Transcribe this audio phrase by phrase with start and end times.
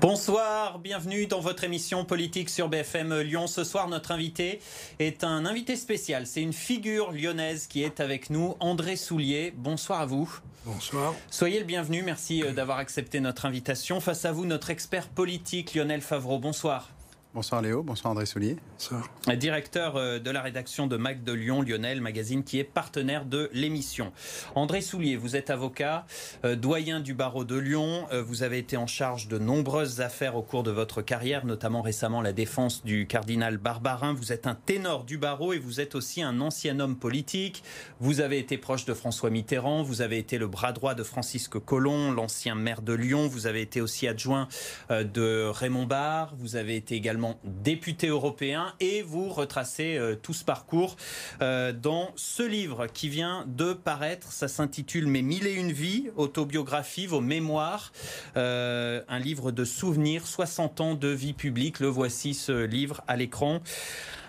[0.00, 3.48] Bonsoir, bienvenue dans votre émission politique sur BFM Lyon.
[3.48, 4.60] Ce soir, notre invité
[5.00, 6.24] est un invité spécial.
[6.24, 9.52] C'est une figure lyonnaise qui est avec nous, André Soulier.
[9.56, 10.32] Bonsoir à vous.
[10.64, 11.14] Bonsoir.
[11.30, 13.98] Soyez le bienvenu, merci euh, d'avoir accepté notre invitation.
[14.00, 16.38] Face à vous, notre expert politique, Lionel Favreau.
[16.38, 16.90] Bonsoir.
[17.38, 18.56] Bonsoir Léo, bonsoir André Soulier.
[18.72, 19.08] Bonsoir.
[19.36, 23.48] Directeur euh, de la rédaction de Mac de Lyon, Lionel, magazine qui est partenaire de
[23.52, 24.12] l'émission.
[24.56, 26.04] André Soulier, vous êtes avocat,
[26.44, 28.08] euh, doyen du barreau de Lyon.
[28.10, 31.80] Euh, vous avez été en charge de nombreuses affaires au cours de votre carrière, notamment
[31.80, 34.14] récemment la défense du cardinal Barbarin.
[34.14, 37.62] Vous êtes un ténor du barreau et vous êtes aussi un ancien homme politique.
[38.00, 41.60] Vous avez été proche de François Mitterrand, vous avez été le bras droit de Francisque
[41.60, 43.28] Colomb, l'ancien maire de Lyon.
[43.28, 44.48] Vous avez été aussi adjoint
[44.90, 46.34] de Raymond Barre.
[46.36, 50.96] Vous avez été également député européen et vous retracez euh, tout ce parcours
[51.42, 54.32] euh, dans ce livre qui vient de paraître.
[54.32, 57.92] Ça s'intitule Mes mille et une vies, autobiographie, vos mémoires,
[58.36, 61.80] euh, un livre de souvenirs, 60 ans de vie publique.
[61.80, 63.60] Le voici ce livre à l'écran.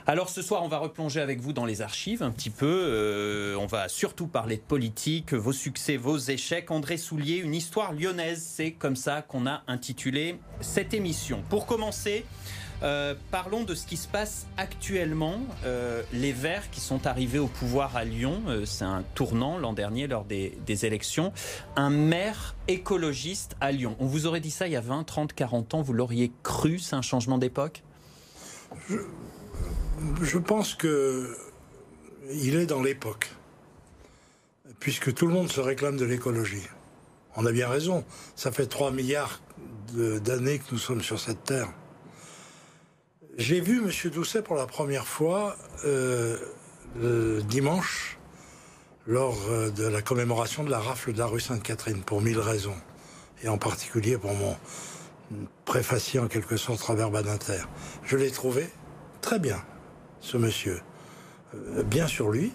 [0.07, 3.55] Alors ce soir, on va replonger avec vous dans les archives un petit peu.
[3.59, 6.71] on va surtout parler de politique, vos succès, vos échecs.
[6.71, 11.43] André Soulier, une histoire lyonnaise, c'est comme ça qu'on a intitulé cette émission.
[11.49, 12.25] Pour commencer,
[12.81, 15.39] euh, parlons de ce qui se passe actuellement.
[15.65, 19.73] Euh, les Verts qui sont arrivés au pouvoir à Lyon, euh, c'est un tournant l'an
[19.73, 21.33] dernier lors des, élections.
[21.75, 23.95] Un maire écologiste à Lyon.
[23.99, 26.79] On vous aurait dit ça il y a 20, 30, 40 ans, vous l'auriez cru,
[26.79, 27.83] c'est un changement d'époque?
[28.87, 31.35] Je, pense que
[32.31, 33.31] il est dans l'époque,
[34.79, 36.63] puisque tout le monde se réclame de l'écologie.
[37.35, 39.41] On a bien raison, ça fait 3 milliards
[39.93, 41.73] d'années que nous sommes sur cette terre.
[43.39, 44.11] J'ai vu M.
[44.11, 46.37] Doucet pour la première fois euh,
[46.99, 48.17] le dimanche
[49.07, 52.75] lors euh, de la commémoration de la rafle de la rue Sainte-Catherine, pour mille raisons,
[53.41, 54.57] et en particulier pour mon
[55.63, 57.61] préfacier en quelque sorte Robert Badinter.
[58.03, 58.67] Je l'ai trouvé
[59.21, 59.63] très bien,
[60.19, 60.81] ce monsieur.
[61.55, 62.51] Euh, bien sur lui,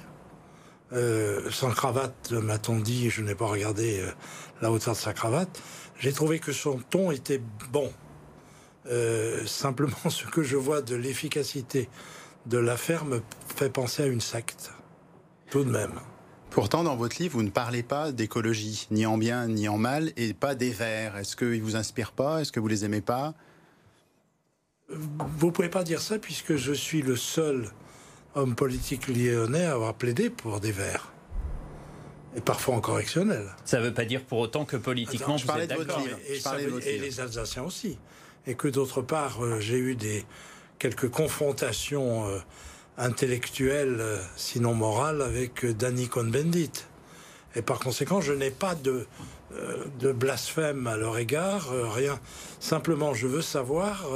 [1.51, 4.05] sans cravate, m'a-t-on dit, je n'ai pas regardé
[4.61, 5.61] la hauteur de sa cravate.
[5.99, 7.41] J'ai trouvé que son ton était
[7.73, 7.91] bon.
[8.87, 11.89] Euh, simplement, ce que je vois de l'efficacité
[12.47, 13.23] de l'affaire me
[13.55, 14.73] fait penser à une secte.
[15.51, 15.99] Tout de même.
[16.51, 20.13] Pourtant, dans votre livre, vous ne parlez pas d'écologie, ni en bien ni en mal,
[20.17, 21.17] et pas des Verts.
[21.17, 22.43] Est-ce qu'ils vous inspirent pas?
[22.43, 23.35] Est-ce que vous les aimez pas?
[24.89, 27.71] Vous pouvez pas dire ça puisque je suis le seul
[28.35, 31.13] homme politique lyonnais à avoir plaidé pour des Verts.
[32.37, 33.47] Et parfois en correctionnel.
[33.65, 36.03] Ça ne veut pas dire pour autant que politiquement je vous êtes d'accord.
[36.29, 37.99] Et, et les Alsaciens aussi
[38.47, 40.25] et que d'autre part, euh, j'ai eu des
[40.79, 42.39] quelques confrontations euh,
[42.99, 46.87] intellectuelles, euh, sinon morales, avec Danny Cohn-Bendit.
[47.57, 49.07] Et par conséquent, je n'ai pas de,
[49.99, 52.19] de blasphème à leur égard, rien.
[52.61, 54.07] Simplement, je veux savoir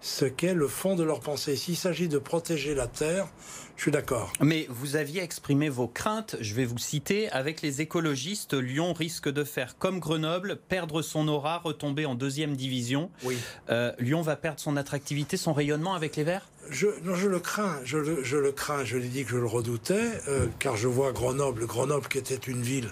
[0.00, 1.56] ce qu'est le fond de leur pensée.
[1.56, 3.28] S'il s'agit de protéger la Terre,
[3.76, 4.32] je suis d'accord.
[4.40, 9.28] Mais vous aviez exprimé vos craintes, je vais vous citer, avec les écologistes, Lyon risque
[9.28, 13.10] de faire comme Grenoble, perdre son aura, retomber en deuxième division.
[13.24, 13.36] Oui.
[13.70, 16.48] Euh, Lyon va perdre son attractivité, son rayonnement avec les Verts?
[16.70, 19.36] Je, non, je le crains, je le, je le crains, je l'ai dit que je
[19.36, 22.90] le redoutais, euh, car je vois Grenoble, Grenoble qui était une ville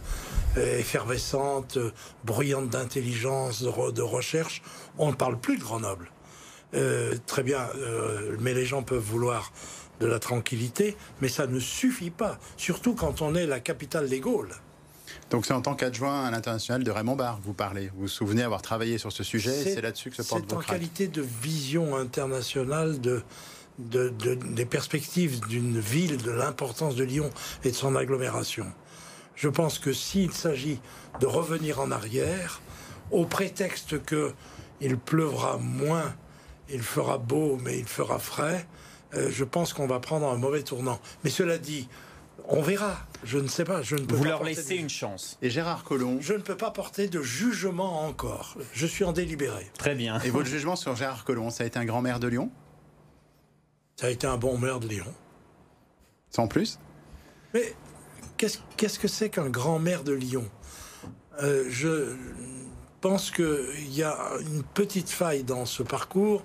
[0.57, 1.79] euh, effervescente,
[2.25, 4.63] bruyante d'intelligence, de, de, recherche,
[4.99, 6.11] on ne parle plus de Grenoble.
[7.27, 7.69] très bien,
[8.41, 9.53] mais les gens peuvent vouloir
[10.01, 14.21] de la tranquillité, mais ça ne suffit pas, surtout quand on est la capitale des
[14.21, 14.55] Gaules.
[15.31, 17.89] Donc c'est en tant qu'adjoint à l'international de Raymond Barre que vous parlez.
[17.95, 20.61] Vous vous souvenez avoir travaillé sur ce sujet c'est là-dessus que se porte C'est en
[20.61, 23.23] qualité de vision internationale de,
[23.79, 27.31] des perspectives d'une ville, de l'importance de Lyon
[27.65, 28.67] et de son agglomération.
[29.35, 30.81] Je pense que s'il s'agit
[31.21, 32.61] de revenir en arrière,
[33.11, 34.33] au prétexte que
[34.81, 36.15] il pleuvra moins,
[36.69, 38.67] il fera beau, mais il fera frais,
[39.15, 41.01] euh, je pense qu'on va prendre un mauvais tournant.
[41.23, 41.89] Mais cela dit,
[42.49, 42.99] on verra.
[43.25, 43.83] Je ne sais pas.
[43.83, 45.39] Je ne peux Vous pas leur laissez une chance.
[45.43, 48.57] Et Gérard Collomb Je ne peux pas porter de jugement encore.
[48.73, 49.71] Je suis en délibéré.
[49.79, 50.19] Très bien.
[50.21, 52.51] Et votre jugement sur Gérard Collomb, ça a été un grand maire de Lyon?
[53.97, 55.15] Ça a été un bon maire de Lyon.
[56.31, 56.79] Sans plus
[57.55, 57.75] Mais
[58.37, 60.49] qu'est-ce que c'est qu'un grand maire de Lyon?
[61.43, 62.15] Euh, Je
[63.01, 66.43] pense qu'il y a une petite faille dans ce parcours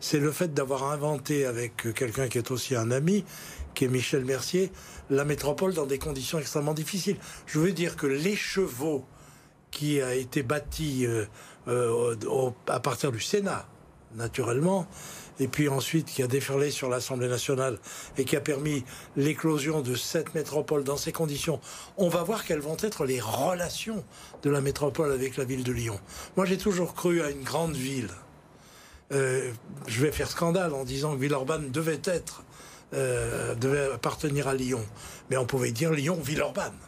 [0.00, 3.24] c'est le fait d'avoir inventé avec quelqu'un qui est aussi un ami,
[3.74, 4.72] qui est Michel Mercier,
[5.10, 7.18] la métropole dans des conditions extrêmement difficiles.
[7.46, 9.04] Je veux dire que l'écheveau
[9.70, 11.26] qui a été bâti euh,
[11.68, 12.16] euh,
[12.66, 13.68] à partir du Sénat,
[14.14, 14.86] naturellement,
[15.38, 17.78] et puis ensuite qui a déferlé sur l'Assemblée nationale
[18.18, 18.84] et qui a permis
[19.16, 21.60] l'éclosion de cette métropole dans ces conditions,
[21.96, 24.04] on va voir quelles vont être les relations
[24.42, 25.98] de la métropole avec la ville de Lyon.
[26.36, 28.10] Moi j'ai toujours cru à une grande ville
[29.12, 32.44] je vais faire scandale en disant que Villeurbanne devait être,
[32.92, 34.86] devait appartenir à Lyon.
[35.30, 36.78] Mais on pouvait dire Lyon-Villeurbanne.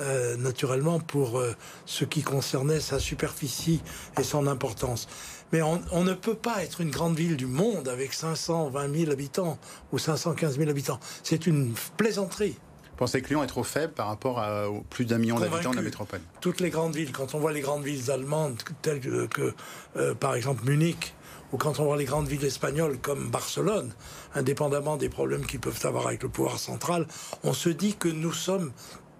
[0.00, 1.54] Euh, naturellement pour euh,
[1.84, 3.82] ce qui concernait sa superficie
[4.18, 5.08] et son importance.
[5.52, 9.58] Mais on, ne peut pas être une grande ville du monde avec 520 000 habitants
[9.92, 11.00] ou 515 000 habitants.
[11.22, 12.56] C'est une plaisanterie.
[12.96, 15.82] Pensez que Lyon est trop faible par rapport à plus d'un million d'habitants de la
[15.82, 19.54] métropole Toutes les grandes villes, quand on voit les grandes villes allemandes telles que,
[19.96, 21.14] euh, par exemple Munich,
[21.52, 23.92] ou quand on voit les grandes villes espagnoles comme Barcelone,
[24.34, 27.06] indépendamment des problèmes qu'ils peuvent avoir avec le pouvoir central,
[27.42, 28.70] on se dit que nous sommes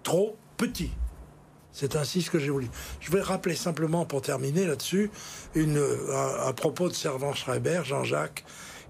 [0.03, 0.91] trop petit.
[1.73, 2.69] C'est ainsi ce que j'ai voulu.
[2.99, 5.09] Je vais rappeler simplement, pour terminer là-dessus,
[5.55, 8.43] un, propos de Servan Schreiber, Jean-Jacques,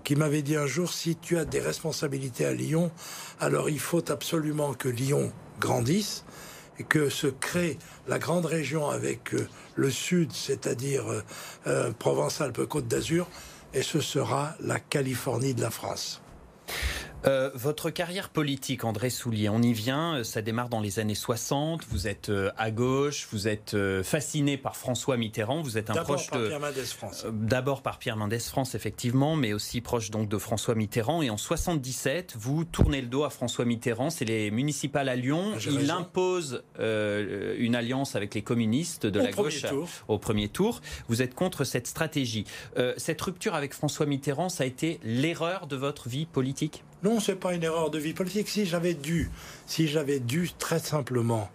[0.03, 2.91] qui m'avait dit un jour, si tu as des responsabilités à Lyon,
[3.39, 6.25] alors il faut absolument que Lyon grandisse
[6.79, 11.23] et que se crée la grande région avec euh, le sud, c'est-à-dire euh,
[11.67, 13.27] euh, Provence-Alpes-Côte d'Azur,
[13.73, 16.21] et ce sera la Californie de la France.
[17.25, 21.15] Euh, votre carrière politique, André Soulier, on y vient, euh, ça démarre dans les années
[21.15, 26.03] 60, vous êtes euh, à gauche, vous êtes fasciné par François Mitterrand, vous êtes un
[26.03, 27.25] proche par Pierre Mendès France.
[27.31, 31.21] D'abord par Pierre Mendès France, effectivement, mais aussi proche donc de François Mitterrand.
[31.21, 35.53] Et en 77, vous tournez le dos à François Mitterrand, c'est les municipales à Lyon.
[35.55, 39.65] Ah, Il impose une alliance avec les communistes de la gauche
[40.07, 40.81] au premier tour.
[41.07, 42.45] Vous êtes contre cette stratégie.
[42.97, 46.83] cette rupture avec François Mitterrand, ça a été l'erreur de votre vie politique?
[47.03, 48.47] Non, c'est pas une erreur de vie politique.
[48.47, 49.29] Si j'avais dû,
[49.65, 51.49] si j'avais dû très simplement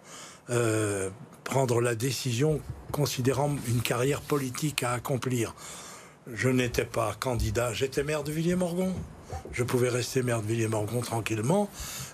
[0.50, 1.10] euh,
[1.44, 2.60] prendre la décision
[2.90, 5.54] considérant une carrière politique à accomplir,
[6.32, 7.72] je n'étais pas candidat.
[7.72, 8.92] J'étais maire de Villiers-Morgon.
[9.52, 11.68] Je pouvais rester maire de Villiers-Morgon tranquillement.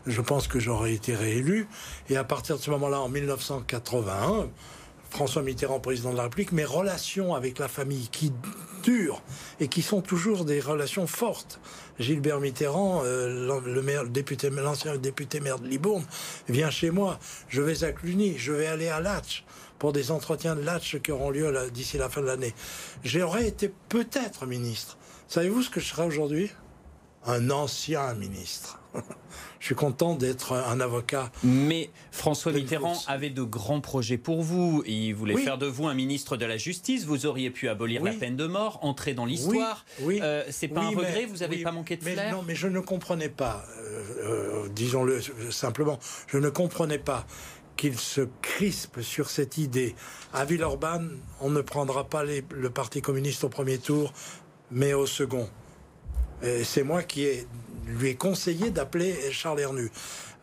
[0.06, 1.66] Je pense que j'aurais été réélu.
[2.10, 4.48] Et à partir de ce moment-là, en 1981,
[5.12, 8.32] François Mitterrand, président de la République, mes relations avec la famille qui
[8.82, 9.20] durent
[9.60, 11.60] et qui sont toujours des relations fortes.
[11.98, 16.02] Gilbert Mitterrand, euh, le maire, député, l'ancien député maire de Libourne,
[16.48, 17.18] vient chez moi.
[17.50, 19.44] Je vais à Cluny, je vais aller à Latch
[19.78, 22.54] pour des entretiens de Latch qui auront lieu d'ici la fin de l'année.
[23.04, 24.96] J'aurais été peut-être ministre.
[25.28, 26.50] Savez-vous ce que je serai aujourd'hui?
[27.26, 28.80] Un ancien ministre.
[29.60, 31.30] je suis content d'être un avocat.
[31.44, 34.82] Mais François Mitterrand avait de grands projets pour vous.
[34.86, 37.04] Il voulait faire de vous un ministre de la Justice.
[37.04, 39.84] Vous auriez pu abolir la peine de mort, entrer dans l'histoire.
[40.00, 40.20] Oui.
[40.22, 41.26] Euh, c'est pas un regret.
[41.26, 42.36] Vous n'avez pas manqué de mais flair.
[42.36, 43.64] Non, mais je ne comprenais pas.
[43.78, 45.20] Euh, euh, disons-le
[45.50, 45.98] simplement.
[46.26, 47.26] Je ne comprenais pas
[47.76, 49.94] qu'il se crispe sur cette idée.
[50.32, 54.12] À Villeurbanne, on ne prendra pas le Parti communiste au premier tour,
[54.70, 55.48] mais au second.
[56.64, 57.46] C'est moi qui ai
[57.86, 59.90] lui est conseillé d'appeler Charles Hernu.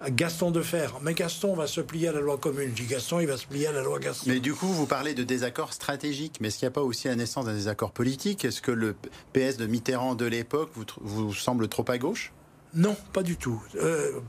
[0.07, 0.94] Gaston de Fer.
[1.01, 2.72] Mais Gaston va se plier à la loi commune.
[2.74, 4.30] Je dis Gaston, il va se plier à la loi Gaston.
[4.30, 6.38] Mais du coup, vous parlez de désaccords stratégiques.
[6.40, 8.46] Mais est-ce qu'il n'y a pas aussi la naissance d'un désaccord politique?
[8.46, 8.96] Est-ce que le
[9.34, 12.31] PS de Mitterrand de l'époque vous, vous semble trop à gauche?
[12.74, 13.62] Non, pas du tout.
[13.75, 14.19] Euh,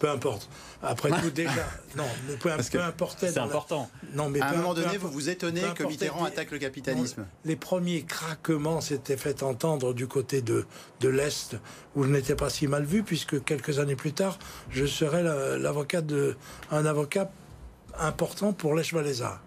[0.00, 0.48] peu importe.
[0.82, 2.08] Après tout, déjà, non,
[2.40, 3.18] peu, peu importe.
[3.20, 3.88] C'est important.
[4.14, 7.26] Non, mais à un moment donné, vous vous étonnez que Mitterrand attaque le capitalisme.
[7.44, 10.66] les premiers craquements s'étaient fait entendre du côté de,
[11.00, 11.56] de l'Est,
[11.94, 14.38] où je n'étais pas si mal vu, puisque quelques années plus tard,
[14.70, 15.22] je serais
[15.58, 16.36] l'avocat de,
[16.70, 17.30] un avocat
[17.98, 19.40] important pour Walesa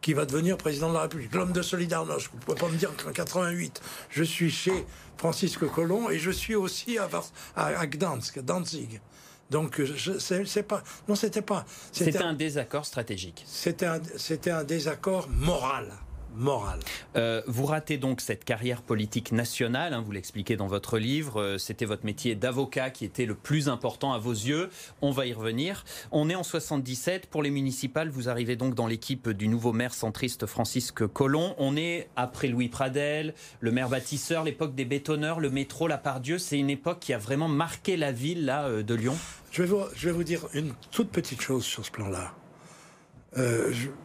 [0.00, 1.34] qui va devenir président de la République.
[1.34, 2.28] L'homme de Solidarność.
[2.30, 6.30] Vous ne pouvez pas me dire qu'en 88, je suis chez Francisque Colomb et je
[6.30, 7.08] suis aussi à,
[7.56, 9.00] à, à Gdansk, à Danzig.
[9.50, 9.80] Donc,
[10.18, 10.82] c'est pas.
[11.08, 11.64] Non, c'était pas.
[11.92, 13.44] C'était un, désaccord stratégique.
[13.46, 14.00] C'était un,
[14.46, 15.92] un désaccord moral
[16.38, 16.78] morale.
[17.16, 21.58] Euh, vous ratez donc cette carrière politique nationale, hein, vous l'expliquez dans votre livre, euh,
[21.58, 24.70] c'était votre métier d'avocat qui était le plus important à vos yeux,
[25.02, 25.84] on va y revenir.
[26.12, 29.94] On est en 77, pour les municipales, vous arrivez donc dans l'équipe du nouveau maire
[29.94, 35.50] centriste Francisque Colomb, on est après Louis Pradel, le maire bâtisseur, l'époque des bétonneurs, le
[35.50, 38.94] métro, la Pardieu, c'est une époque qui a vraiment marqué la ville là, euh, de
[38.94, 39.16] Lyon
[39.50, 42.34] je vais, vous, je vais vous dire une toute petite chose sur ce plan-là.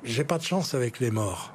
[0.03, 1.53] J'ai pas de chance avec les morts.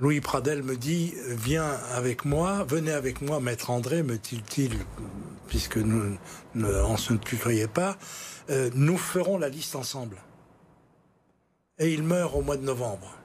[0.00, 4.72] Louis Pradel me dit Viens avec moi, venez avec moi, maître André, me dit-il,
[5.46, 6.16] puisque nous,
[6.56, 7.96] on se ne tutoyait pas,
[8.50, 10.16] euh, nous ferons la liste ensemble.
[11.78, 13.16] Et il meurt au mois de novembre,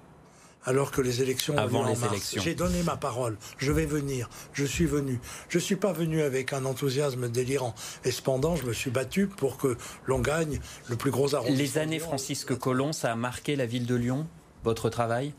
[0.64, 2.42] alors que les élections avant les élections.
[2.42, 5.20] J'ai donné ma parole, je vais venir, je suis venu.
[5.50, 7.74] Je ne suis pas venu avec un enthousiasme délirant.
[8.06, 11.64] Et cependant, je me suis battu pour que l'on gagne le plus gros arrondissement.
[11.64, 14.28] Les années Francisque Colomb, ça a marqué la ville de Lyon,
[14.64, 15.34] votre travail?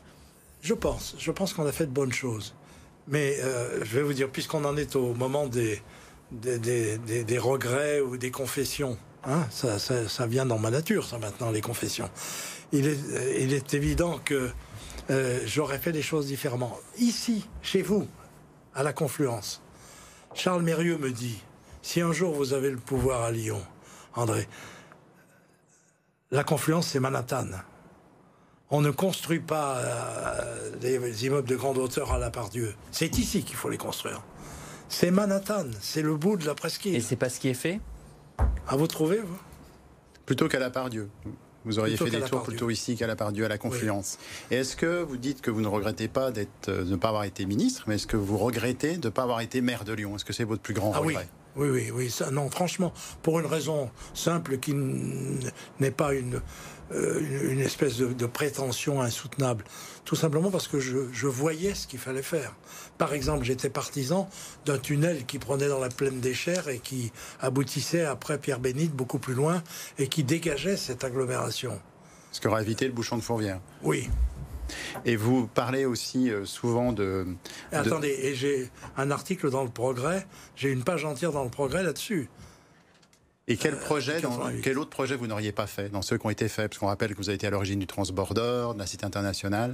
[0.61, 1.15] Je pense.
[1.17, 2.53] Je pense qu'on a fait de bonnes choses.
[3.07, 5.81] Mais euh, je vais vous dire, puisqu'on en est au moment des,
[7.39, 12.09] regrets ou des confessions, hein, ça, vient dans ma nature, ça maintenant, les confessions.
[12.71, 12.99] Il est,
[13.39, 14.51] il est évident que
[15.09, 16.79] euh, j'aurais fait des choses différemment.
[16.97, 18.07] Ici, chez vous,
[18.73, 19.61] à la confluence.
[20.33, 21.41] Charles Mérieux me dit,
[21.81, 23.61] si un jour vous avez le pouvoir à Lyon,
[24.15, 24.47] André,
[26.29, 27.47] la confluence, c'est Manhattan.
[28.73, 32.73] On ne construit pas euh, des immeubles de grande hauteur à la part Dieu.
[32.91, 34.21] C'est ici qu'il faut les construire.
[34.87, 36.95] C'est Manhattan, c'est le bout de la presqu'île.
[36.95, 37.81] Et c'est pas ce qui est fait?
[38.67, 39.37] À vous trouver, vous?
[40.25, 41.09] Plutôt qu'à la part Dieu.
[41.65, 44.17] Vous auriez fait des tours plutôt ici qu'à la part Dieu, à la confluence.
[44.49, 47.25] Et est-ce que vous dites que vous ne regrettez pas euh, de ne pas avoir
[47.25, 50.15] été ministre, mais est-ce que vous regrettez de ne pas avoir été maire de Lyon?
[50.15, 51.15] Est-ce que c'est votre plus grand ah regret?
[51.17, 52.09] oui, oui, oui.
[52.09, 56.41] Ça, non, franchement, pour une raison simple qui n'est pas une,
[56.93, 59.63] euh, une espèce de, prétention insoutenable.
[60.05, 62.55] Tout simplement parce que je, je voyais ce qu'il fallait faire.
[62.97, 64.29] Par exemple, j'étais partisan
[64.65, 69.19] d'un tunnel qui prenait dans la plaine des Chers et qui aboutissait après Pierre-Bénite beaucoup
[69.19, 69.63] plus loin
[69.99, 71.79] et qui dégageait cette agglomération.
[72.31, 73.59] Ce qui aurait évité le bouchon de Fourvière.
[73.83, 74.09] Oui,
[75.05, 77.27] et vous parlez aussi euh, souvent de,
[77.71, 81.83] Attendez, et j'ai un article dans le Progrès, j'ai une page entière dans le Progrès
[81.83, 82.29] là-dessus.
[83.47, 84.21] Et quel, euh, projet,
[84.63, 86.69] quel autre projet vous n'auriez pas fait dans ceux qui ont été faits?
[86.69, 89.73] Parce qu'on rappelle que vous avez été à l'origine du Transborder, de la Cité internationale.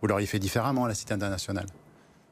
[0.00, 1.66] Vous l'auriez fait différemment, la Cité internationale?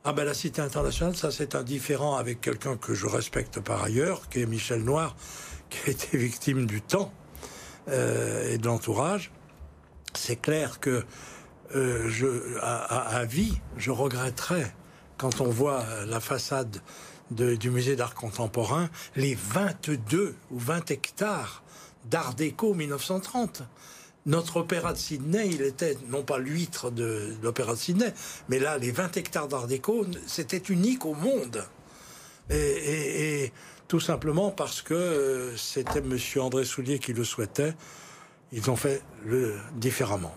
[0.04, 4.28] Ah ben la Cité internationale, ça c'est indifférent avec quelqu'un que je respecte par ailleurs,
[4.28, 5.16] qui est Michel Noir,
[5.70, 7.12] qui a été victime du temps
[7.88, 9.30] euh, et de l'entourage.
[10.14, 11.04] C'est clair que
[11.74, 14.74] euh, je, à, vie, je regretterais,
[15.16, 16.80] quand on voit la façade
[17.30, 21.62] du musée d'art contemporain, les 22 ou 20 hectares
[22.10, 23.62] d'art déco 1930.
[24.24, 28.12] Notre opéra de Sydney, il était non pas l'huître de, l'opéra de Sydney,
[28.48, 31.64] mais là, les 20 hectares d'art déco, c'était unique au monde.
[32.50, 33.52] Et,
[33.88, 36.16] tout simplement parce que euh, c'était M.
[36.36, 37.74] André Soulier qui le souhaitait,
[38.50, 39.02] ils ont fait
[39.76, 40.34] différemment.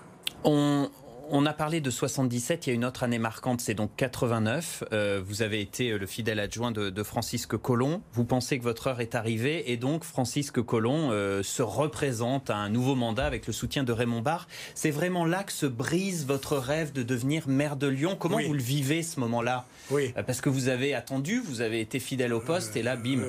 [1.29, 4.84] On a parlé de 77, il y a une autre année marquante, c'est donc 89.
[4.91, 8.01] Euh, vous avez été euh, le fidèle adjoint de, Francisque Colomb.
[8.13, 12.55] Vous pensez que votre heure est arrivée et donc Francisque Colomb euh, se représente à
[12.58, 14.48] un nouveau mandat avec le soutien de Raymond Barre.
[14.74, 18.15] C'est vraiment là que se brise votre rêve de devenir maire de Lyon.
[18.17, 19.65] Comment vous le vivez ce moment-là?
[19.92, 20.13] Oui.
[20.25, 23.22] Parce que vous avez attendu, vous avez été fidèle au poste et là, bim.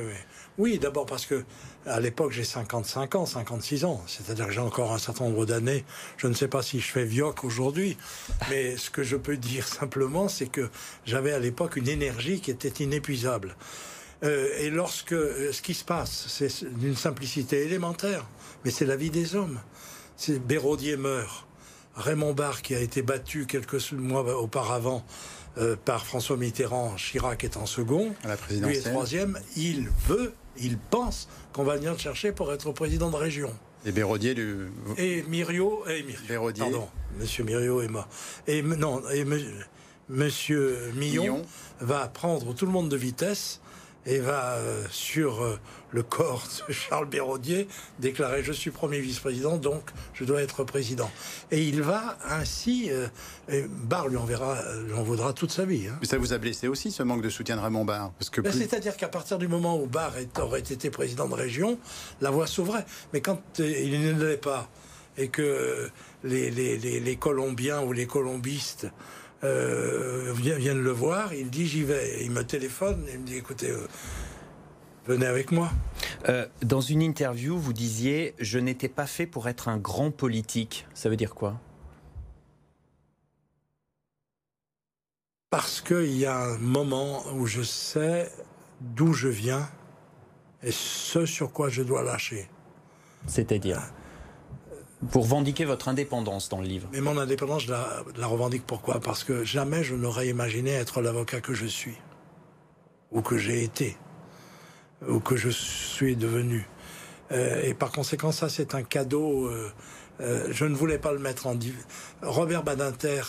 [0.58, 1.44] Oui, d'abord parce que
[1.84, 5.84] à l'époque j'ai 55 ans, 56 ans, c'est-à-dire que j'ai encore un certain nombre d'années.
[6.16, 7.98] Je ne sais pas si je fais vioc aujourd'hui,
[8.50, 10.70] mais ce que je peux dire simplement, c'est que
[11.04, 13.54] j'avais à l'époque une énergie qui était inépuisable.
[14.24, 18.26] Euh, et lorsque euh, ce qui se passe, c'est d'une simplicité élémentaire,
[18.64, 19.60] mais c'est la vie des hommes.
[20.16, 21.46] C'est Béraudier meurt,
[21.96, 25.04] Raymond Barre qui a été battu quelques mois auparavant
[25.58, 28.36] euh, par François Mitterrand, Chirac est en second, la
[28.66, 33.10] lui est troisième, il veut il pense qu'on va venir le chercher pour être président
[33.10, 33.52] de région.
[33.84, 34.68] Et Bérodier du...
[34.98, 35.84] Et Mirio...
[35.88, 36.04] Et
[36.58, 38.08] Pardon, Monsieur Mirio est mort.
[38.46, 39.24] Et, non, et
[40.08, 41.42] Monsieur Millon,
[41.80, 43.60] va prendre tout le monde de vitesse
[44.06, 45.58] et va euh, sur euh,
[45.90, 51.10] le corps de Charles Béraudier déclarer je suis premier vice-président donc je dois être président
[51.50, 53.08] et il va ainsi euh,
[53.68, 55.96] Barre lui enverra lui en vaudra toute sa vie hein.
[56.00, 58.12] mais ça vous a blessé aussi ce manque de soutien de Raymond Barre?
[58.18, 61.78] Parce que ben, c'est-à-dire qu'à partir du moment où Barre aurait été président de région
[62.20, 62.84] la voix s'ouvrait.
[63.12, 64.68] Mais quand il ne l'est pas
[65.18, 65.90] et que
[66.24, 68.86] les, les, les Colombiens ou les colombistes
[69.44, 72.24] euh, viennent le voir, il dit j'y vais.
[72.24, 73.86] Il me téléphone et il me dit écoutez, euh,
[75.06, 75.70] venez avec moi.
[76.28, 80.86] Euh, dans une interview, vous disiez je n'étais pas fait pour être un grand politique.
[80.94, 81.60] Ça veut dire quoi?
[85.50, 88.30] Parce qu'il y a un moment où je sais
[88.80, 89.68] d'où je viens
[90.62, 92.48] et ce sur quoi je dois lâcher.
[93.26, 93.80] C'est-à-dire?
[95.10, 96.88] Pour revendiquer votre indépendance dans le livre.
[96.92, 99.00] Mais mon indépendance, je la, revendique pourquoi?
[99.00, 101.96] Parce que jamais je n'aurais imaginé être l'avocat que je suis,
[103.12, 103.96] ou que j'ai été,
[105.06, 106.66] ou que je suis devenu.
[107.32, 109.46] Euh, et par conséquent, ça, c'est un cadeau.
[109.46, 109.70] Euh,
[110.20, 111.58] euh, je ne voulais pas le mettre en.
[112.22, 113.22] Robert Badinter,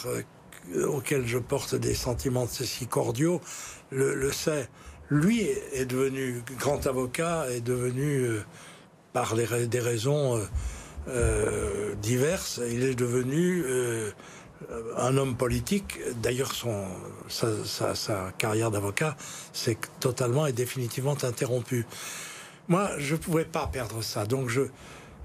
[0.87, 3.41] auquel je porte des sentiments si cordiaux,
[3.91, 4.69] le, sait.
[5.09, 5.41] Lui
[5.73, 8.27] est devenu grand avocat, est devenu,
[9.13, 10.39] par des raisons
[11.07, 12.59] euh, diverses.
[12.69, 14.11] Il est devenu euh,
[14.97, 15.99] un homme politique.
[16.21, 16.51] D'ailleurs,
[17.29, 19.15] sa, carrière d'avocat
[19.53, 21.85] s'est totalement et définitivement interrompue.
[22.67, 24.25] Moi, je ne pouvais pas perdre ça.
[24.25, 24.61] Donc, je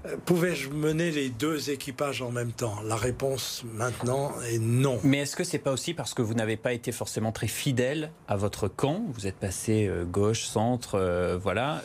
[0.05, 2.81] euh, pouvais-je mener les deux équipages en même temps?
[2.85, 5.01] La réponse maintenant est non.
[5.03, 8.11] Mais est-ce que c'est pas aussi parce que vous n'avez pas été forcément très fidèle
[8.29, 9.03] à votre camp?
[9.13, 11.81] Vous êtes passé gauche, centre, voilà.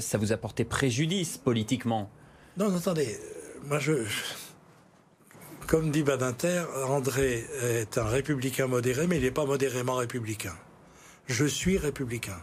[0.00, 2.08] ça vous a porté préjudice politiquement?
[2.56, 3.18] Non, attendez,
[3.64, 3.92] moi je.
[5.66, 10.54] Comme dit Badinter, André est un républicain modéré, mais il n'est pas modérément républicain.
[11.26, 12.38] Je suis républicain.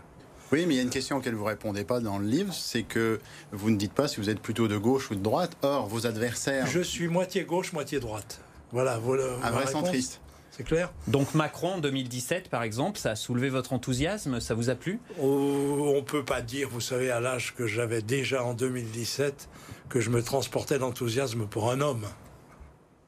[0.54, 2.54] Oui, mais il y a une question auquel vous ne répondez pas dans le livre,
[2.54, 3.20] c'est que
[3.52, 5.58] vous ne dites pas si vous êtes plutôt de gauche ou de droite.
[5.62, 6.68] Or, vos adversaires...
[6.68, 8.40] Je suis moitié gauche, moitié droite.
[8.72, 9.26] Voilà, voilà.
[9.44, 10.22] Un vrai centriste.
[10.52, 10.92] C'est clair?
[11.08, 15.00] Donc Macron en 2017, par exemple, ça a soulevé votre enthousiasme Ça vous a plu?
[15.22, 19.50] Oh, On ne peut pas dire, vous savez, à l'âge que j'avais déjà en 2017,
[19.90, 22.06] que je me transportais d'enthousiasme pour un homme.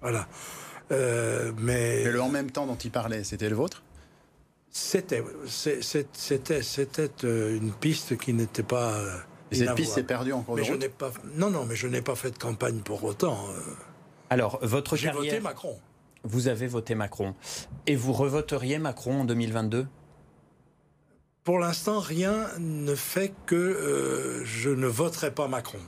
[0.02, 0.28] Voilà.
[0.92, 2.02] Euh, mais...
[2.02, 3.84] Et le en même temps dont il parlait, c'était le vôtre?
[4.72, 8.94] C'était, c'était, c'était euh, une piste qui n'était pas.
[8.94, 9.18] Euh,
[9.52, 12.02] Et cette piste s'est perdue encore mais je n'ai pas, Non, non, mais je n'ai
[12.02, 13.48] pas fait de campagne pour autant.
[14.30, 15.80] Alors, votre J'ai voté Macron.
[16.24, 17.34] Vous avez voté Macron.
[17.88, 19.88] Et vous revoteriez Macron en 2022
[21.44, 25.80] Pour l'instant, rien ne fait que je ne voterai pas Macron.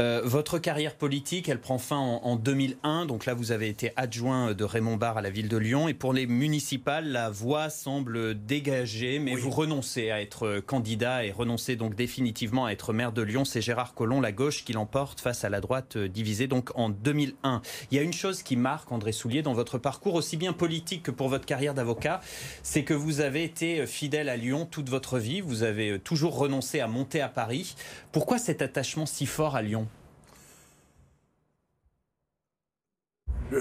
[0.00, 3.06] Euh, votre carrière politique, elle prend fin en, 2001.
[3.06, 5.88] Donc là, vous avez été adjoint de Raymond Barre à la ville de Lyon.
[5.88, 11.30] Et pour les municipales, la voie semble dégagée, mais vous renoncez à être candidat et
[11.30, 13.44] renoncez donc définitivement à être maire de Lyon.
[13.44, 17.62] C'est Gérard Collomb, la gauche, qui l'emporte face à la droite divisée donc en 2001.
[17.90, 21.04] Il y a une chose qui marque, André Soulier, dans votre parcours, aussi bien politique
[21.04, 22.20] que pour votre carrière d'avocat,
[22.62, 25.40] c'est que vous avez été fidèle à Lyon toute votre vie.
[25.40, 27.76] Vous avez toujours renoncé à monter à Paris.
[28.12, 29.88] Pourquoi cet attachement si fort à Lyon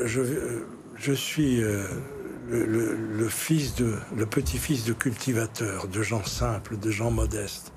[0.06, 1.84] je, suis euh,
[2.50, 7.72] le, fils de, le petit-fils de cultivateurs, de gens simples, de gens modestes,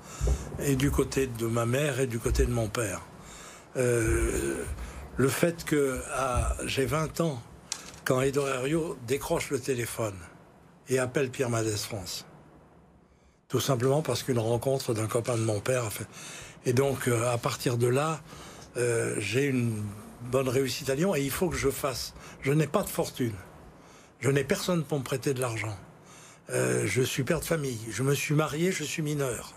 [0.59, 3.01] et du côté de ma mère et du côté de mon père.
[3.75, 4.63] Euh,
[5.17, 6.01] le fait que
[6.65, 7.41] j'ai 20 ans,
[8.05, 8.45] quand Edo
[9.05, 10.15] décroche le téléphone
[10.89, 12.25] et appelle Pierre Mendès France,
[13.47, 16.07] tout simplement parce qu'une rencontre d'un copain de mon père a fait.
[16.65, 18.21] Et donc, euh, à partir de là,
[19.17, 19.83] j'ai une
[20.21, 22.13] bonne réussite à Lyon et il faut que je fasse.
[22.41, 23.33] Je n'ai pas de fortune.
[24.19, 25.75] Je n'ai personne pour me prêter de l'argent.
[26.49, 27.79] Euh, je suis père de famille.
[27.89, 29.53] Je me suis marié, je suis mineur.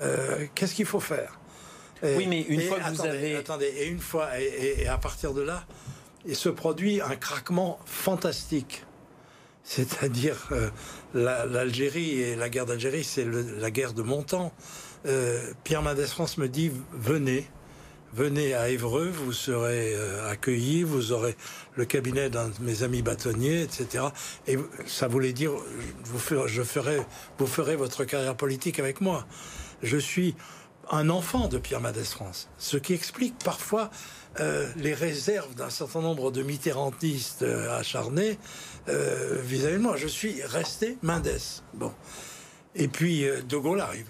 [0.00, 1.38] Euh, qu'est-ce qu'il faut faire?
[2.02, 3.36] Oui, mais une fois que vous avez...
[3.36, 5.64] Attendez, et une fois, et, à partir de là,
[6.26, 8.84] il se produit un craquement fantastique.
[9.64, 10.70] C'est-à-dire, euh,
[11.14, 14.52] l'Algérie et la guerre d'Algérie, c'est la guerre de mon temps.
[15.64, 17.46] Pierre Mendès France me dit, venez,
[18.14, 21.36] venez à Évreux, vous serez euh, accueillis, vous aurez
[21.74, 24.04] le cabinet d'un de mes amis bâtonniers, etc.
[24.46, 25.50] Et ça voulait dire,
[26.04, 26.98] vous, je ferai,
[27.38, 29.26] vous ferez votre carrière politique avec moi.
[29.82, 30.36] Je suis
[30.90, 33.90] un enfant de Pierre Mendès France, ce qui explique parfois
[34.40, 38.38] euh, les réserves d'un certain nombre de mitterrandistes euh, acharnés
[38.86, 39.96] vis-à-vis de moi.
[39.96, 41.62] Je suis resté Mendès.
[41.72, 41.92] Bon.
[42.74, 44.08] Et puis De Gaulle arrive.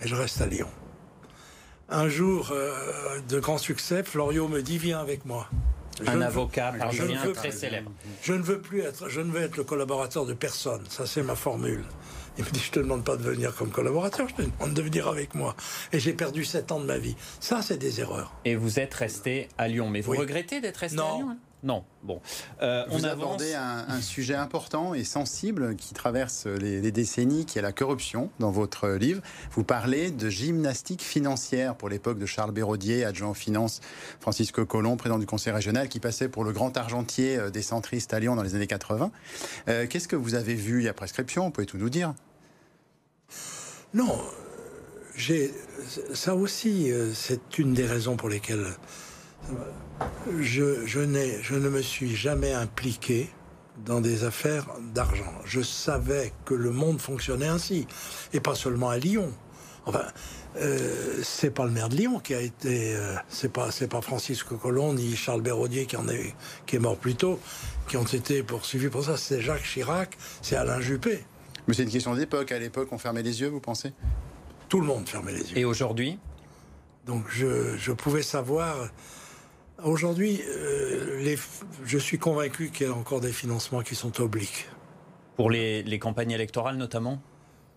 [0.00, 0.68] Et je reste à Lyon.
[1.88, 5.48] Un jour euh, de grand succès, Florio me dit Viens avec moi.
[6.04, 7.92] un avocat veux, très célèbre.
[8.22, 10.82] Je ne veux plus être, je ne veux être le collaborateur de personne.
[10.88, 11.84] Ça, c'est ma formule.
[12.38, 14.82] Il me dit, je te demande pas de venir comme collaborateur, je te demande de
[14.82, 15.56] venir avec moi.
[15.92, 17.16] Et j'ai perdu sept ans de ma vie.
[17.40, 18.32] Ça, c'est des erreurs.
[18.44, 19.88] Et vous êtes resté à Lyon.
[19.88, 21.84] Mais vous regrettez d'être resté à Lyon hein non.
[22.04, 22.20] Bon.
[22.62, 27.62] Euh, Vous on abordez un, sujet important et sensible qui traverse les, décennies, qui est
[27.62, 29.20] la corruption dans votre livre.
[29.50, 33.80] Vous parlez de gymnastique financière pour l'époque de Charles Béraudier, adjoint aux finances,
[34.20, 38.14] Francisco Colomb, président du conseil régional, qui passait pour le grand argentier euh, des centristes
[38.14, 39.10] à Lyon dans les années 80.
[39.68, 40.82] Euh, qu'est-ce que vous avez vu?
[40.82, 42.14] Il y a prescription, vous pouvez tout nous dire.
[43.94, 44.20] Non,
[45.14, 45.52] j'ai
[46.12, 48.66] ça aussi, c'est une des raisons pour lesquelles
[50.40, 53.30] je ne me suis jamais impliqué
[53.84, 55.32] dans des affaires d'argent.
[55.44, 57.86] Je savais que le monde fonctionnait ainsi,
[58.32, 59.32] et pas seulement à Lyon.
[59.84, 60.04] Enfin,
[60.56, 64.00] euh, c'est pas le maire de Lyon qui a été, euh, c'est pas c'est pas
[64.00, 66.34] Francisco Colomb ni Charles Béraudier qui en est
[66.66, 67.38] qui est mort plus tôt,
[67.88, 69.16] qui ont été poursuivis pour ça.
[69.16, 71.24] C'est Jacques Chirac, c'est Alain Juppé.
[71.66, 72.52] Mais c'est une question d'époque.
[72.52, 73.92] À l'époque, on fermait les yeux, vous pensez?
[74.68, 75.58] Tout le monde fermait les yeux.
[75.58, 76.18] Et aujourd'hui?
[77.06, 78.90] Donc je, je pouvais savoir
[79.84, 81.36] Aujourd'hui, euh,
[81.84, 84.68] je suis convaincu qu'il y a encore des financements qui sont obliques.
[85.36, 87.20] Pour les, campagnes électorales notamment?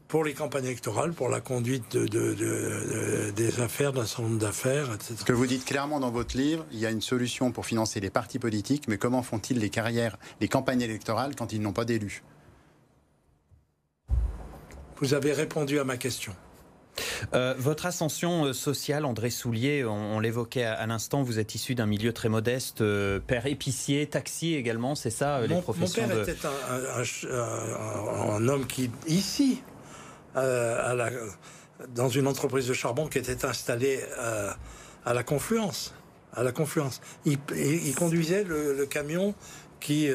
[0.08, 5.15] Pour les campagnes électorales, pour la conduite des affaires, d'un certain nombre d'affaires, etc.
[5.17, 7.99] Ce que vous dites clairement dans votre livre, il y a une solution pour financer
[7.99, 11.86] les partis politiques, mais comment font-ils les carrières, les campagnes électorales quand ils n'ont pas
[11.86, 12.23] d'élus?
[15.01, 16.33] Vous avez répondu à ma question.
[17.33, 21.85] Euh, votre ascension euh, sociale, André Soulier, on, l'évoquait à, l'instant, vous êtes issu d'un
[21.85, 26.38] milieu très modeste, euh, père épicier, taxi également, c'est ça les professions Mon père était
[27.31, 29.62] un, homme qui, ici,
[30.35, 31.09] à la,
[31.95, 33.99] dans une entreprise de charbon qui était installée
[35.05, 35.93] à la Confluence.
[36.33, 37.01] À la Confluence.
[37.25, 37.39] Il,
[37.95, 39.33] conduisait le, camion
[39.79, 40.09] qui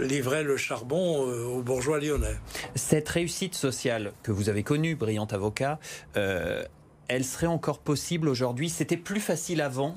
[0.00, 2.36] livrait le charbon aux bourgeois lyonnais.
[2.74, 5.78] Cette réussite sociale que vous avez connue, brillant avocat,
[6.14, 8.68] elle serait encore possible aujourd'hui?
[8.70, 9.96] C'était plus facile avant?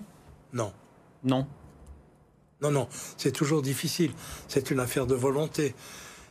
[0.53, 0.73] Non.
[1.23, 1.47] Non?
[2.61, 4.11] Non, non, c'est toujours difficile.
[4.47, 5.75] C'est une affaire de volonté.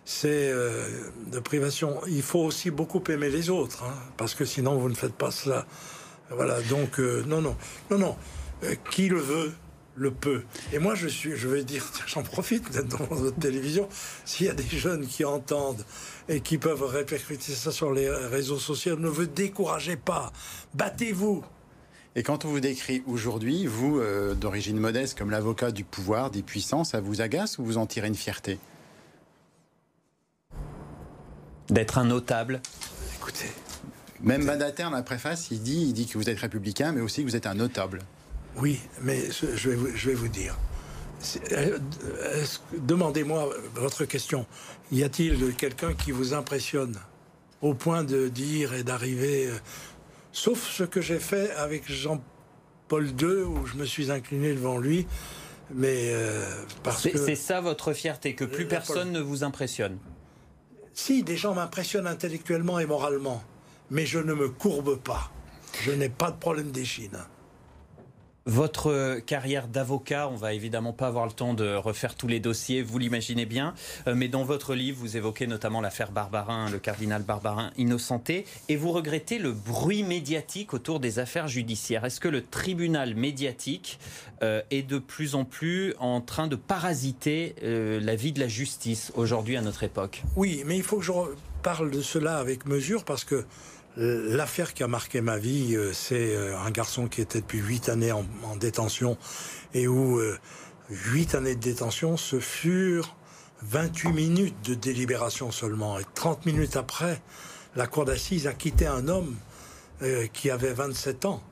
[0.04, 2.00] C'est de privation.
[2.06, 5.30] Il faut aussi beaucoup aimer les autres, hein, parce que sinon vous ne faites pas
[5.30, 5.66] cela.
[6.30, 7.56] Voilà, donc non, non,
[7.90, 8.16] non, non.
[8.90, 9.52] qui le veut?
[9.96, 10.42] Le peut.
[10.72, 13.88] Et moi, je suis, je vais dire, j'en profite d'être dans votre télévision,
[14.24, 15.84] s'il y a des jeunes qui entendent
[16.28, 20.32] et qui peuvent répercuter ça sur les réseaux sociaux, ne vous découragez pas,
[20.74, 21.44] battez-vous.
[22.16, 26.42] Et quand on vous décrit aujourd'hui, vous, euh, d'origine modeste, comme l'avocat du pouvoir, des
[26.42, 28.60] puissances, ça vous agace ou vous en tirez une fierté?
[31.70, 32.60] D'être un notable
[33.16, 33.50] Écoutez.
[34.20, 37.22] Même mandataire dans la préface, il dit, il dit que vous êtes républicain, mais aussi
[37.22, 38.00] que vous êtes un notable.
[38.56, 40.56] Oui, mais je vais vous, je vais vous dire.
[41.52, 41.78] Euh,
[42.78, 44.46] demandez-moi votre question.
[44.92, 46.98] Y a-t-il quelqu'un qui vous impressionne
[47.62, 49.56] au point de dire et d'arriver, euh,
[50.32, 55.06] sauf ce que j'ai fait avec Jean-Paul II, où je me suis incliné devant lui,
[55.72, 56.44] mais euh,
[56.82, 57.16] parce que...
[57.16, 59.98] C'est ça votre fierté, que plus personne ne vous impressionne
[60.92, 63.42] Si, des gens m'impressionnent intellectuellement et moralement,
[63.90, 65.30] mais je ne me courbe pas.
[65.80, 67.18] Je n'ai pas de problème d'échine.
[68.46, 72.82] Votre carrière d'avocat, on va évidemment pas avoir le temps de refaire tous les dossiers,
[72.82, 73.72] vous l'imaginez bien,
[74.06, 78.76] euh, mais dans votre livre, vous évoquez notamment l'affaire Barbarin, le cardinal Barbarin innocenté, et
[78.76, 82.04] vous regrettez le bruit médiatique autour des affaires judiciaires.
[82.04, 83.98] Est-ce que le tribunal médiatique
[84.42, 88.48] euh, est de plus en plus en train de parasiter euh, la vie de la
[88.48, 90.22] justice aujourd'hui à notre époque?
[90.36, 91.12] Oui, mais il faut que je
[91.62, 93.46] parle de cela avec mesure parce que
[93.96, 97.88] L'affaire qui a marqué ma vie, euh, c'est euh, un garçon qui était depuis huit
[97.88, 98.24] années en,
[98.56, 99.16] détention
[99.72, 100.36] et où euh,
[100.90, 103.14] huit années de détention, ce furent
[103.62, 105.98] 28 minutes de délibération seulement.
[106.00, 107.22] Et 30 minutes après,
[107.76, 109.36] la cour d'assises a quitté un homme
[110.32, 111.42] qui avait 27 ans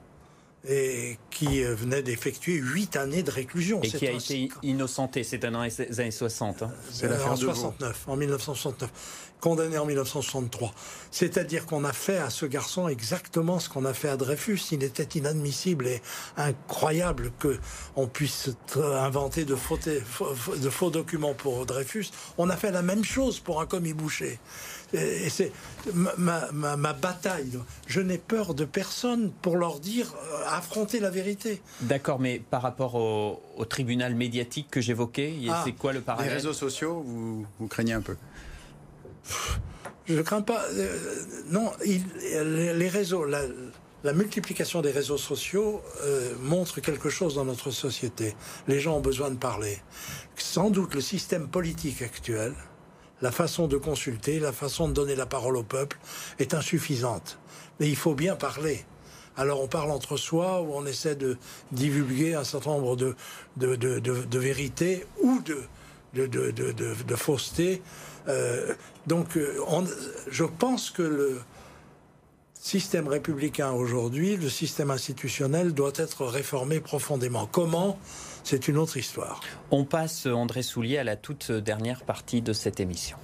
[0.68, 3.80] et qui venait d'effectuer huit années de réclusion.
[3.82, 6.62] Et qui a été innocenté, c'est dans les années 60.
[6.62, 6.72] Hein.
[6.90, 8.90] C'est l'affaire en 69, en 1969
[9.42, 10.72] condamné en 1963.
[11.10, 14.60] C'est-à-dire qu'on a fait à ce garçon exactement ce qu'on a fait à Dreyfus.
[14.70, 16.00] Il était inadmissible et
[16.36, 17.58] incroyable que
[17.96, 19.78] on puisse inventer de faux,
[20.56, 22.06] de faux documents pour Dreyfus.
[22.38, 24.38] On a fait la même chose pour un commis boucher.
[24.94, 25.52] Et c'est
[25.94, 27.58] ma, bataille.
[27.86, 31.62] Je n'ai peur de personne pour leur dire euh, affronter la vérité.
[31.80, 35.62] D'accord, mais par rapport au, tribunal médiatique que j'évoquais, ah.
[35.64, 36.30] c'est quoi le parallèle?
[36.30, 38.16] Les réseaux sociaux, vous, vous craignez un peu?
[40.06, 40.64] Je crains pas.
[40.72, 40.98] Euh,
[41.48, 48.34] non, les réseaux, la, multiplication des réseaux sociaux euh, montre quelque chose dans notre société.
[48.68, 49.78] Les gens ont besoin de parler.
[50.36, 52.54] Sans doute le système politique actuel,
[53.20, 55.98] la façon de consulter, la façon de donner la parole au peuple
[56.40, 57.38] est insuffisante.
[57.78, 58.84] Mais il faut bien parler.
[59.36, 61.38] Alors on parle entre soi ou on essaie de
[61.70, 65.62] divulguer un certain nombre de vérités ou de,
[66.14, 67.82] de, fausseté
[68.28, 68.74] euh,
[69.06, 69.58] donc, euh,
[70.30, 71.40] je pense que le
[72.54, 77.46] système républicain aujourd'hui, le système institutionnel, doit être réformé profondément.
[77.46, 77.98] Comment?
[78.44, 79.40] C'est une autre histoire.
[79.70, 83.16] On passe, André Soulier, à la toute dernière partie de cette émission.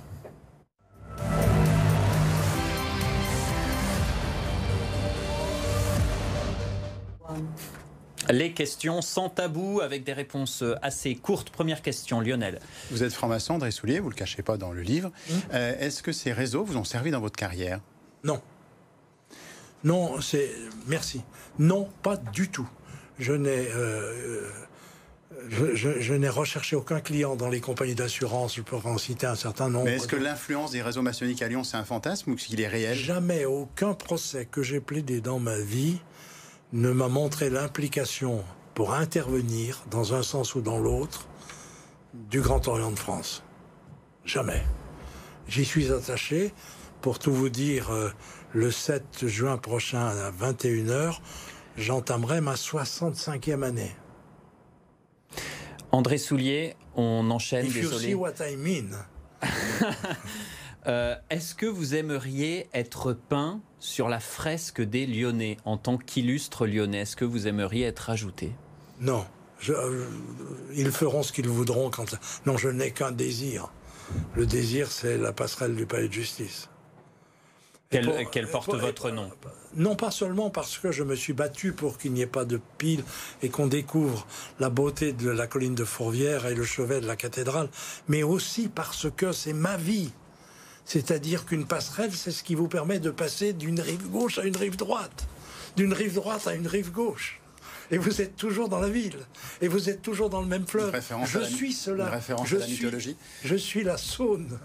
[8.30, 11.50] Les questions sans tabou avec des réponses assez courtes.
[11.50, 12.60] Première question, Lionel.
[12.90, 15.08] Vous êtes franc-maçon, André Soulier, vous ne le cachez pas dans le livre.
[15.08, 15.32] Mmh.
[15.54, 17.80] Euh, est-ce que ces réseaux vous ont servi dans votre carrière?
[18.24, 18.40] Non.
[19.84, 20.50] Non, c'est.
[20.86, 21.22] Merci.
[21.58, 22.68] Non, pas du tout.
[23.18, 23.68] Je n'ai.
[23.70, 24.48] Euh,
[25.48, 28.56] je, n'ai recherché aucun client dans les compagnies d'assurance.
[28.56, 29.84] Je peux en citer un certain nombre.
[29.86, 32.68] Mais est-ce que l'influence des réseaux maçonniques à Lyon, c'est un fantasme ou qu'il est
[32.68, 32.96] réel?
[32.96, 36.00] Jamais aucun procès que j'ai plaidé dans ma vie
[36.72, 41.26] ne m'a montré l'implication pour intervenir dans un sens ou dans l'autre
[42.14, 43.42] du Grand Orient de France.
[44.24, 44.62] Jamais.
[45.48, 46.52] J'y suis attaché.
[47.00, 48.10] Pour tout vous dire, euh,
[48.52, 51.20] le 7 juin prochain à 21h,
[51.76, 53.94] j'entamerai ma 65e année.
[55.92, 57.66] André Soulier, on enchaîne.
[57.66, 58.90] If you see what I mean.
[60.86, 66.66] Euh, est-ce que vous aimeriez être peint sur la fresque des Lyonnais en tant qu'illustre
[66.66, 67.00] lyonnais?
[67.00, 68.52] Est-ce que vous aimeriez être ajouté?
[69.00, 69.26] Non.
[69.68, 70.06] Euh,
[70.74, 72.14] ils feront ce qu'ils voudront quand.
[72.46, 73.72] Non, je n'ai qu'un désir.
[74.34, 76.68] Le désir, c'est la passerelle du palais de justice.
[77.90, 79.30] qu'elle porte votre nom
[79.74, 82.60] Non pas seulement parce que je me suis battu pour qu'il n'y ait pas de
[82.78, 83.02] pile
[83.42, 84.26] et qu'on découvre
[84.60, 87.68] la beauté de la colline de Fourvière et le chevet de la cathédrale,
[88.06, 90.12] mais aussi parce que c'est ma vie.
[90.88, 94.56] C'est-à-dire qu'une passerelle, c'est ce qui vous permet de passer d'une rive gauche à une
[94.56, 95.28] rive droite,
[95.76, 97.42] d'une rive droite à une rive gauche.
[97.90, 99.18] Et vous êtes toujours dans la ville.
[99.60, 100.98] Et vous êtes toujours dans le même fleuve.
[101.26, 102.08] Je suis cela.
[102.08, 103.16] référence je à la mythologie.
[103.44, 104.58] je suis la Saône.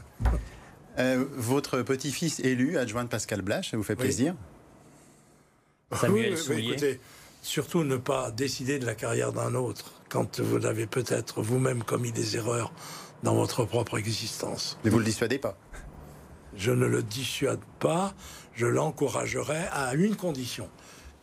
[0.98, 4.34] Euh, votre petit-fils élu, adjoint de Pascal Blache, ça vous fait plaisir?
[5.92, 7.02] Samuel oui, écoutez,
[7.42, 12.14] surtout ne pas décider de la carrière d'un autre quand vous avez peut-être vous-même commis
[12.14, 12.72] des erreurs
[13.24, 14.78] dans votre propre existence.
[14.86, 15.58] Mais vous ne le dissuadez pas
[16.56, 18.14] je ne le dissuade pas,
[18.54, 20.70] je l'encouragerai à une condition.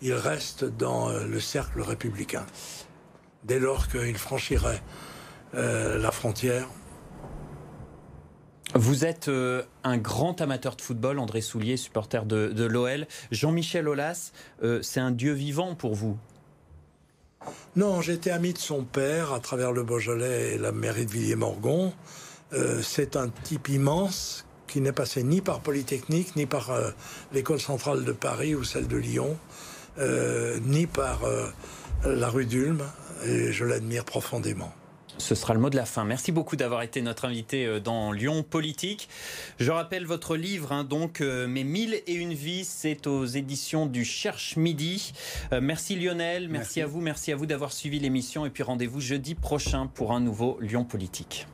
[0.02, 2.46] Il reste dans euh, le cercle républicain.
[3.44, 4.82] Dès lors qu'il franchirait
[5.54, 6.68] euh, la frontière.
[8.74, 13.06] Vous êtes euh, un grand amateur de football, André Soulier, supporter de, l'OL.
[13.30, 14.32] Jean-Michel Aulas,
[14.82, 16.16] c'est un dieu vivant pour vous
[17.74, 21.92] Non, j'étais ami de son père à travers le Beaujolais et la mairie de Villiers-Morgon.
[22.82, 26.90] c'est un type immense qui n'est passé ni par Polytechnique, ni par euh,
[27.32, 29.36] l'école centrale de Paris ou celle de Lyon,
[29.98, 31.48] euh, ni par euh,
[32.06, 32.82] la rue d'Ulm,
[33.26, 34.72] et je l'admire profondément.
[35.18, 36.04] Ce sera le mot de la fin.
[36.04, 39.10] Merci beaucoup d'avoir été notre invité dans Lyon Politique.
[39.58, 44.06] Je rappelle votre livre, hein, donc Mes mille et une vies, c'est aux éditions du
[44.06, 45.12] Cherche Midi.
[45.60, 49.00] merci Lionel, merci, merci à vous, merci à vous d'avoir suivi l'émission et puis rendez-vous
[49.00, 51.46] jeudi prochain pour un nouveau Lyon Politique.